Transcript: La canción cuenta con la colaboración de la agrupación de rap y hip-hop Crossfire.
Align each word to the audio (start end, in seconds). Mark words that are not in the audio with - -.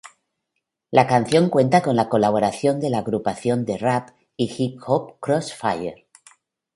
La 0.89 1.05
canción 1.05 1.51
cuenta 1.51 1.83
con 1.83 1.95
la 1.95 2.09
colaboración 2.09 2.79
de 2.79 2.89
la 2.89 2.97
agrupación 2.97 3.65
de 3.65 3.77
rap 3.77 4.09
y 4.35 4.51
hip-hop 4.51 5.19
Crossfire. 5.19 6.07